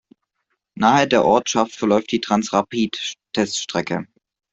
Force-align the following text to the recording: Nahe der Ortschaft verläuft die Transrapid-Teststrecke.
Nahe 0.73 1.07
der 1.07 1.23
Ortschaft 1.25 1.73
verläuft 1.75 2.11
die 2.11 2.19
Transrapid-Teststrecke. 2.21 4.07